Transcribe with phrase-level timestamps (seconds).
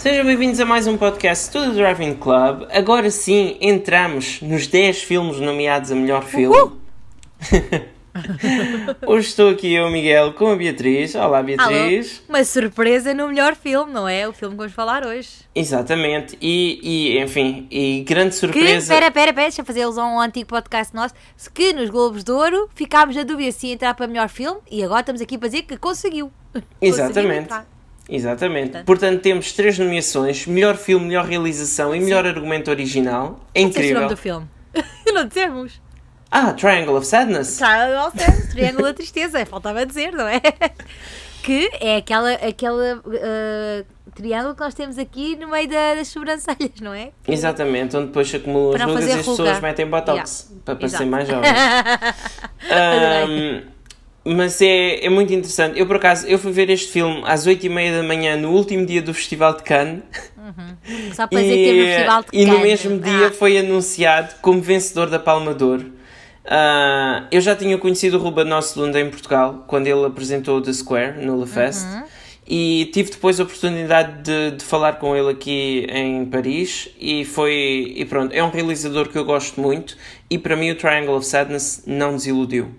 [0.00, 2.66] Sejam bem-vindos a mais um podcast do Driving Club.
[2.72, 6.56] Agora sim, entramos nos 10 filmes nomeados a melhor filme.
[9.06, 11.14] Hoje estou aqui eu, Miguel, com a Beatriz.
[11.14, 12.22] Olá, Beatriz.
[12.26, 12.30] Alô.
[12.30, 14.26] Uma surpresa no melhor filme, não é?
[14.26, 15.28] O filme que vamos falar hoje.
[15.54, 16.34] Exatamente.
[16.40, 18.78] E, e enfim, e grande surpresa.
[18.78, 21.12] Espera, espera, espera, deixa fazer alusão a um antigo podcast nosso.
[21.52, 24.82] Que nos Globos de Ouro ficámos na dúvida se ia entrar para melhor filme e
[24.82, 26.32] agora estamos aqui para dizer que conseguiu.
[26.80, 27.50] Exatamente.
[27.50, 27.79] Conseguiu
[28.10, 28.70] Exatamente.
[28.70, 33.40] Portanto, Portanto, temos três nomeações: melhor filme, melhor realização e melhor argumento original.
[33.54, 33.96] É incrível.
[33.96, 34.46] o nome do filme?
[35.12, 35.80] não dissemos.
[36.30, 37.56] Ah, Triangle of Sadness.
[37.56, 40.40] Triangle of Sadness, Triângulo da Tristeza, faltava dizer, não é?
[41.42, 46.78] Que é aquela, aquela uh, triângulo que nós temos aqui no meio da, das sobrancelhas,
[46.82, 47.12] não é?
[47.26, 50.62] Exatamente, onde depois se acumulam as rugas e as pessoas metem botox yeah.
[50.66, 51.50] para parecer mais jovens.
[53.26, 53.62] um,
[54.24, 55.78] mas é, é muito interessante.
[55.78, 59.00] Eu, por acaso, eu fui ver este filme às 8h30 da manhã, no último dia
[59.00, 60.02] do Festival de Cannes.
[60.36, 61.12] Uhum.
[61.14, 62.46] Só para dizer que teve no Festival de Cannes.
[62.46, 63.32] E no mesmo dia ah.
[63.32, 65.80] foi anunciado como vencedor da Palma d'Or.
[65.80, 71.24] Uh, eu já tinha conhecido o Ruben Ostlund em Portugal, quando ele apresentou The Square
[71.24, 71.86] no Le Fest.
[71.86, 72.02] Uhum.
[72.52, 77.94] E tive depois a oportunidade de, de, falar com ele aqui em Paris e foi
[77.94, 79.96] e pronto, é um realizador que eu gosto muito
[80.28, 82.74] e para mim o Triangle of Sadness não desiludiu.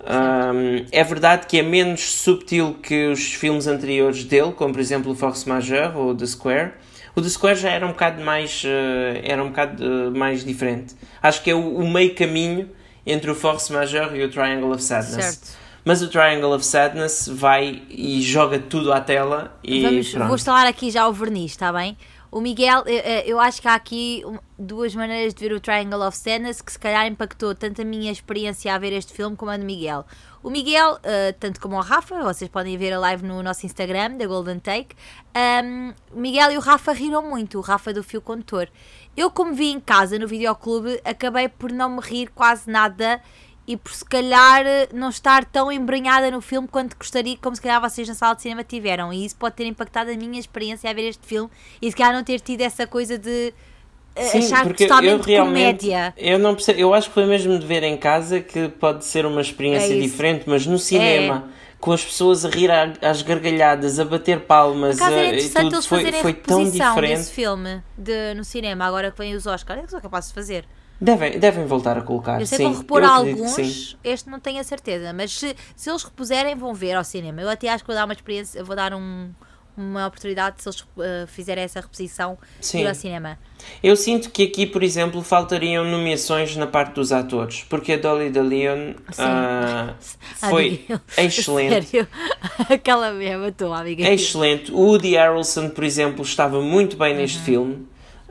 [0.00, 5.12] Um, é verdade que é menos subtil que os filmes anteriores dele, como por exemplo
[5.12, 6.72] o Force Majeure ou The Square.
[7.14, 10.94] O The Square já era um bocado mais, uh, era um bocado uh, mais diferente.
[11.22, 12.70] Acho que é o, o, meio caminho
[13.04, 15.24] entre o Force Majeure e o Triangle of Sadness.
[15.24, 15.60] Certo.
[15.84, 20.26] Mas o Triangle of Sadness vai e joga tudo à tela e Vamos, pronto.
[20.26, 21.96] Vou instalar aqui já o verniz, está bem?
[22.32, 22.84] O Miguel,
[23.26, 24.22] eu acho que há aqui
[24.56, 28.12] duas maneiras de ver o Triangle of Sadness que se calhar impactou tanto a minha
[28.12, 30.06] experiência a ver este filme como a do Miguel.
[30.40, 34.16] O Miguel, uh, tanto como o Rafa, vocês podem ver a live no nosso Instagram,
[34.16, 34.94] da Golden Take,
[35.64, 38.68] um, o Miguel e o Rafa riram muito, o Rafa do Fio Condutor.
[39.16, 43.20] Eu, como vi em casa no videoclube, acabei por não me rir quase nada
[43.70, 47.80] e por se calhar não estar tão embranhada no filme quanto gostaria, como se calhar
[47.80, 49.12] vocês na sala de cinema tiveram.
[49.12, 51.48] E isso pode ter impactado a minha experiência a ver este filme
[51.80, 53.54] e se calhar não ter tido essa coisa de
[54.16, 56.12] eh, Sim, achar porque totalmente eu comédia.
[56.16, 59.24] Eu não percebo, eu acho que foi mesmo de ver em casa que pode ser
[59.24, 61.48] uma experiência é diferente, mas no cinema.
[61.56, 61.60] É.
[61.80, 65.86] Com as pessoas a rir às gargalhadas, a bater palmas, a, era interessante tudo, eles
[65.86, 67.16] foi, foi tão diferente.
[67.16, 70.34] desse filme de, no cinema, agora que vem os Oscars, é que são capazes de
[70.34, 70.66] fazer.
[71.00, 72.40] Devem, devem voltar a colocar.
[72.40, 75.88] Eu sei sim, que vão repor alguns, este não tenho a certeza, mas se, se
[75.88, 77.40] eles repuserem, vão ver ao cinema.
[77.40, 79.30] Eu até acho que vou dar uma experiência, vou dar um,
[79.74, 82.80] uma oportunidade se eles uh, fizerem essa reposição sim.
[82.80, 83.38] ir ao cinema.
[83.82, 88.28] Eu sinto que aqui, por exemplo, faltariam nomeações na parte dos atores, porque a Dolly
[88.28, 89.94] de Leon uh,
[90.50, 90.86] foi
[91.16, 91.86] excelente.
[91.86, 92.08] Sério?
[92.68, 94.06] Aquela mesma matou, amiga.
[94.06, 94.70] Excelente.
[94.70, 97.44] O Woody Harrelson, por exemplo, estava muito bem neste uhum.
[97.44, 97.88] filme.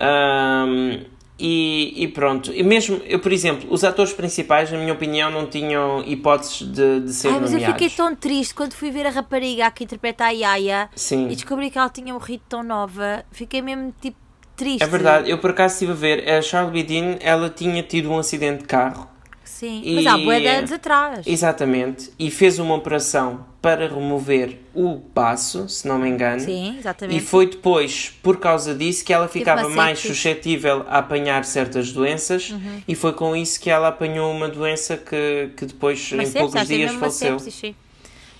[0.00, 5.30] Um, e, e, pronto, e mesmo, eu, por exemplo, os atores principais, na minha opinião,
[5.30, 7.68] não tinham hipóteses de, de ser Ai, mas nomeados.
[7.68, 11.28] eu fiquei tão triste quando fui ver a rapariga que interpreta a Yaya Sim.
[11.28, 13.24] e descobri que ela tinha morrido tão nova.
[13.32, 14.16] Fiquei mesmo tipo
[14.54, 14.84] triste.
[14.84, 18.18] É verdade, eu por acaso estive a ver, a Charlie Dean, ela tinha tido um
[18.18, 19.11] acidente de carro
[19.52, 21.26] Sim, e, mas há boa de anos atrás.
[21.26, 26.40] Exatamente, e fez uma operação para remover o baço, se não me engano.
[26.40, 27.18] Sim, exatamente.
[27.18, 32.50] E foi depois, por causa disso, que ela ficava mais suscetível a apanhar certas doenças
[32.50, 32.82] uhum.
[32.88, 36.92] e foi com isso que ela apanhou uma doença que, que depois, em poucos dias,
[36.94, 37.38] faleceu.
[37.38, 37.74] Sepsis,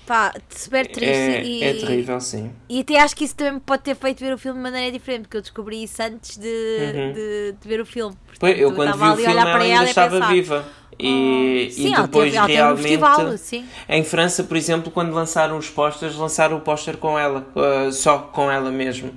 [0.05, 1.13] Pá, super triste.
[1.13, 2.51] É, e, é terrível, sim.
[2.67, 5.21] E até acho que isso também pode ter feito ver o filme de maneira diferente,
[5.23, 7.13] porque eu descobri isso antes de, uhum.
[7.13, 8.15] de, de, ver o filme.
[8.27, 10.65] Portanto, eu quando vi o filme ela ainda estava pensar, viva.
[10.99, 13.35] E, oh, sim, e depois ela teve, ela realmente festival,
[13.89, 18.19] em França, por exemplo, quando lançaram os pósteres, lançaram o póster com ela, uh, só
[18.19, 19.11] com ela mesmo.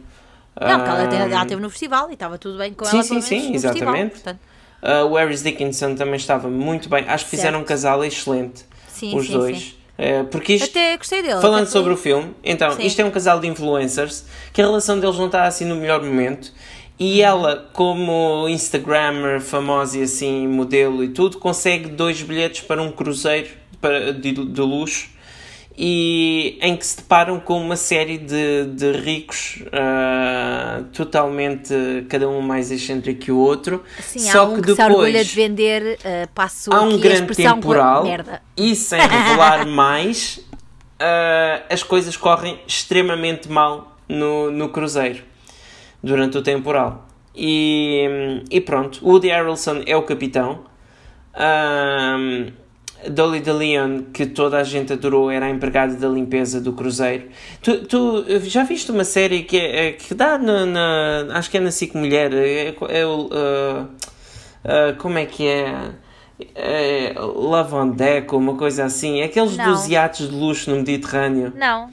[0.58, 3.04] Não, porque ela, ela esteve no festival e estava tudo bem com sim, ela.
[3.04, 4.12] Sim, sim, exatamente.
[4.14, 4.38] Festival,
[4.82, 7.04] uh, o Harris Dickinson também estava muito bem.
[7.06, 7.30] Acho que certo.
[7.30, 9.58] fizeram um casal excelente, sim, os sim, dois.
[9.58, 9.76] Sim.
[9.98, 11.40] Uh, porque isto, Até gostei dele.
[11.40, 12.84] Falando sobre o filme, então, sim.
[12.84, 16.02] isto é um casal de influencers que a relação deles não está assim no melhor
[16.02, 16.52] momento
[16.98, 22.90] e ela, como Instagrammer famosa e assim, modelo e tudo, consegue dois bilhetes para um
[22.90, 23.48] cruzeiro
[24.18, 25.10] de, de luxo
[25.78, 31.74] e em que se deparam com uma série de, de ricos uh, totalmente
[32.08, 33.84] cada um mais excêntrico que o outro.
[34.00, 36.98] Sim, Só há um que, que depois, se orgulha de vender uh, passo há um
[36.98, 38.04] grande temporal
[38.56, 40.40] e sem revelar mais
[40.98, 45.22] uh, as coisas correm extremamente mal no, no cruzeiro
[46.06, 47.06] durante o temporal.
[47.34, 50.60] E, e pronto, Woody Harrelson é o capitão.
[51.36, 52.46] Um,
[53.10, 57.28] Dolly de Leon, que toda a gente adorou, era a empregada da limpeza do cruzeiro.
[57.60, 61.60] Tu, tu já viste uma série que, é, que dá na, na Acho que é
[61.60, 62.32] na SIC Mulher.
[62.32, 63.26] É, é o.
[63.26, 65.90] Uh, uh, como é que é?
[66.54, 67.14] é?
[67.18, 69.22] Love on Deck ou uma coisa assim.
[69.22, 69.72] Aqueles Não.
[69.72, 71.52] dos iates de luxo no Mediterrâneo.
[71.54, 71.90] Não.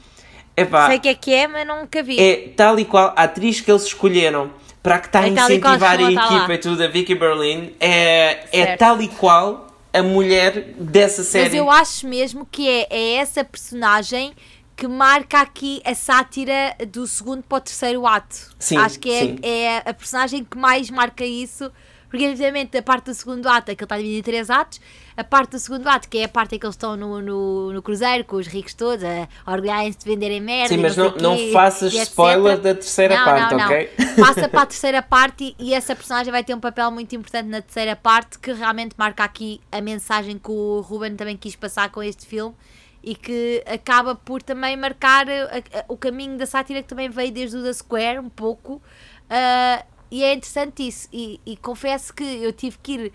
[0.55, 2.19] Epá, Sei que é que é, mas nunca vi.
[2.19, 4.51] é tal e qual a atriz que eles escolheram
[4.83, 6.53] para que está a É qual incentivar a equipa lá.
[6.53, 11.45] e tudo, a Vicky Berlin, é, é tal e qual a mulher dessa série.
[11.45, 14.33] Mas eu acho mesmo que é, é essa personagem
[14.75, 18.35] que marca aqui a sátira do segundo para o terceiro ato.
[18.59, 21.71] Sim, acho que é, é a personagem que mais marca isso.
[22.09, 24.79] Porque, evidentemente, a parte do segundo ato é que ele está dividido em três atos.
[25.15, 27.71] A parte do segundo ato, que é a parte em que eles estão no, no,
[27.74, 30.69] no cruzeiro com os ricos todos, a orgulharem-se de venderem merda.
[30.74, 33.65] Sim, mas não, não quê, faças spoiler da terceira Não, parte, não, não.
[33.65, 33.89] ok?
[34.19, 37.48] Passa para a terceira parte e, e essa personagem vai ter um papel muito importante
[37.48, 41.92] na terceira parte que realmente marca aqui a mensagem que o Ruben também quis passar
[41.92, 42.56] com este filme
[43.04, 45.33] e que acaba por também marcar a-
[45.80, 48.81] a- o caminho da sátira que também veio desde o The Square, um pouco.
[49.30, 51.07] Ah, e é interessante isso.
[51.12, 53.13] E, e confesso que eu tive que ir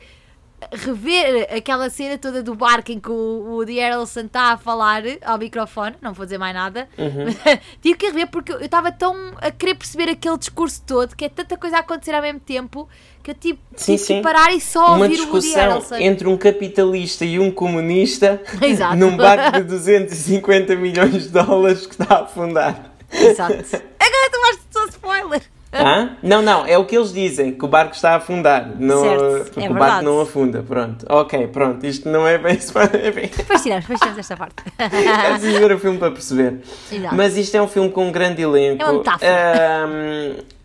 [0.72, 5.02] rever aquela cena toda do barco em que o, o Woody Harrelson está a falar
[5.24, 7.26] ao microfone, não vou dizer mais nada, Uhum.
[7.80, 11.28] tive que rever porque eu estava tão a querer perceber aquele discurso todo, que é
[11.28, 12.88] tanta coisa a acontecer ao mesmo tempo,
[13.22, 14.16] que eu tive, Sim, tive sim.
[14.16, 15.94] que parar e só Uma ouvir o Woody Harrelson.
[15.96, 18.96] entre um capitalista e um comunista Exato.
[18.96, 22.92] num barco de 250 milhões de dólares que está a afundar.
[23.12, 23.52] Exato.
[23.54, 25.42] Agora tu vais só spoiler.
[25.70, 26.16] Hã?
[26.22, 28.70] Não, não, é o que eles dizem, que o barco está a afundar.
[28.78, 30.04] Não, Certo, porque é o barco verdade.
[30.06, 31.04] não afunda, pronto.
[31.08, 32.56] Ok, pronto, isto não é bem
[33.04, 34.54] é bem- Depois tiramos, depois tiramos esta parte.
[34.78, 36.60] É preciso ver o filme para perceber.
[36.90, 37.14] Exato.
[37.14, 38.82] Mas isto é um filme com um grande elenco.
[38.82, 39.30] É uma metáfora.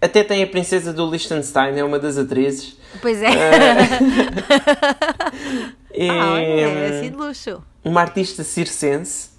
[0.02, 2.78] Até tem a princesa do Liechtenstein, é uma das atrizes.
[3.02, 3.30] Pois é.
[5.96, 7.62] E, Ah, é assim de luxo.
[7.86, 9.30] uma artista circense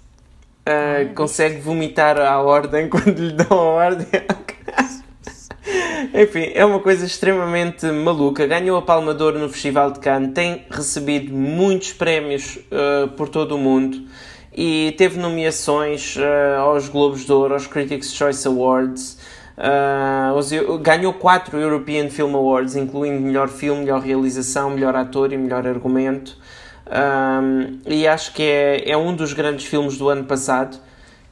[0.65, 4.07] ah, consegue vomitar à ordem quando lhe dão a ordem.
[6.13, 8.45] Enfim, é uma coisa extremamente maluca.
[8.45, 13.29] Ganhou a Palma de Ouro no Festival de Cannes, tem recebido muitos prémios ah, por
[13.29, 14.01] todo o mundo
[14.55, 19.17] e teve nomeações ah, aos Globos de Ouro, aos Critics' Choice Awards.
[19.57, 25.37] ah, os- ganhou quatro European Film Awards, incluindo melhor filme, melhor realização, melhor ator e
[25.37, 26.37] melhor argumento.
[26.87, 30.77] Um, e acho que é, é um dos grandes filmes do ano passado.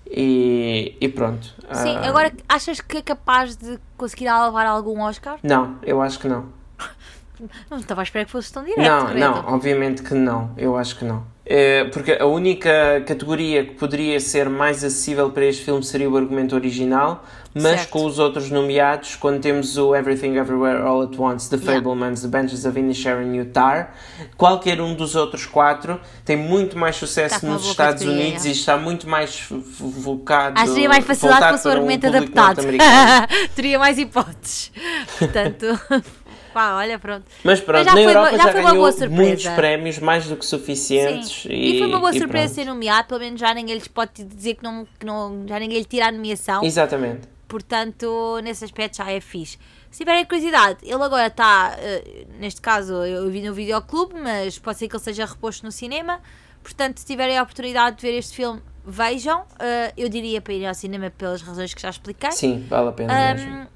[0.09, 1.53] E, e pronto.
[1.71, 5.39] Sim, Ah, agora achas que é capaz de conseguir levar algum Oscar?
[5.41, 6.45] Não, eu acho que não.
[7.69, 8.79] Não estava à espera que fosse tão direto.
[8.88, 9.19] não, credo.
[9.19, 10.51] não, obviamente que não.
[10.55, 11.25] Eu acho que não.
[11.45, 16.16] É, porque a única categoria que poderia ser mais acessível para este filme seria o
[16.16, 17.90] argumento original, mas Certo.
[17.90, 21.74] com os outros nomeados, quando temos o Everything Everywhere All at Once, The Yeah.
[21.81, 23.94] Fablemans, The Benches of Inisherin e o Tar,
[24.38, 28.48] qualquer um dos outros quatro tem muito mais sucesso Está com nos Estados Unidos é.
[28.48, 30.56] e está muito mais fo- fo- focado.
[30.57, 32.68] Acho que teria mais facilidade fosse o um argumento público adaptado.
[33.54, 34.72] teria mais hipóteses.
[35.19, 35.66] Portanto,
[36.53, 37.25] pá, olha, pronto.
[37.44, 39.21] Mas pronto, já na foi Europa já já, foi uma boa surpresa.
[39.21, 41.45] muitos prémios, mais do que suficientes.
[41.50, 44.55] E, E, foi uma boa surpresa ser nomeado, pelo menos já ninguém lhes pode dizer
[44.55, 46.63] que não, que não já ninguém lhe tira a nomeação.
[46.63, 47.27] Exatamente.
[47.47, 49.57] Portanto, nesse aspecto já é fixe.
[49.91, 54.79] Se tiverem curiosidade, ele agora está, eh, neste caso eu vi no videoclube, mas pode
[54.79, 56.19] ser que ele seja reposto no cinema.
[56.63, 59.44] Portanto, se tiverem a oportunidade de ver este filme, vejam.
[59.59, 62.31] Eh, eu diria para irem ao cinema pelas razões que já expliquei.
[62.31, 63.67] Sim, vale a pena mesmo.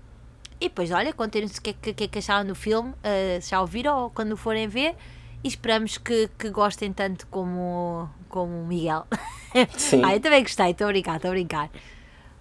[0.60, 3.42] E depois, olha, contem-nos o que é que, que, é que acharam do filme, uh,
[3.42, 4.96] se já ouviram ou quando forem ver.
[5.44, 9.06] E esperamos que, que gostem tanto como, como o Miguel.
[9.78, 10.02] Sim.
[10.04, 11.70] ah, eu também gostei, estou a brincar, estou a brincar.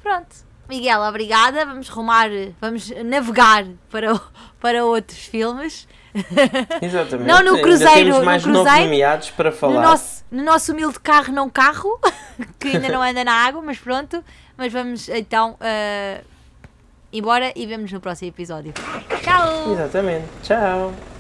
[0.03, 0.35] Pronto,
[0.67, 1.67] Miguel, obrigada.
[1.67, 4.21] Vamos rumar, vamos navegar para, o-
[4.61, 5.87] para outros filmes.
[6.81, 7.29] Exatamente.
[7.29, 9.83] Não no cruzeiro, no mais nove cruzeiro, nomeados para No falar.
[9.83, 12.01] nosso, no nosso humilde carro, não carro,
[12.59, 14.25] que ainda não anda na água, mas pronto.
[14.57, 16.25] Mas vamos então uh,
[17.19, 18.73] embora e vemos no próximo episódio.
[19.23, 19.73] Tchau!
[19.73, 20.27] Exatamente.
[20.43, 21.16] Tchau.